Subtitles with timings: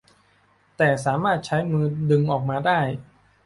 [0.77, 2.79] แต่สามารถใช้มือดึงออกมาได้